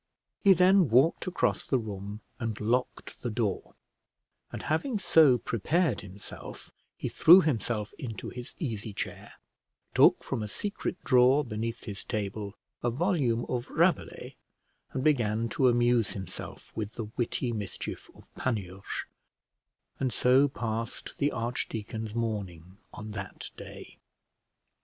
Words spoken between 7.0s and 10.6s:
threw himself into his easy chair, took from a